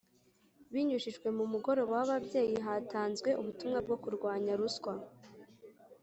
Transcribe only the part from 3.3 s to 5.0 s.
ubutumwa bwo kurwanya ruswa